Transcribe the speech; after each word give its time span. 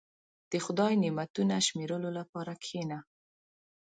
•د 0.51 0.53
خدای 0.65 0.93
نعمتونه 1.03 1.55
شمیرلو 1.67 2.09
لپاره 2.19 2.51
کښېنه. 2.61 2.99